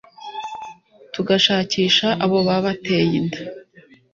tugashakisha 1.13 2.07
abo 2.23 2.37
babateye 2.47 3.11
inda 3.19 3.39